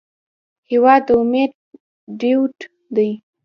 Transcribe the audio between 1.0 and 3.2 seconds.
د امید ډیوټ دی.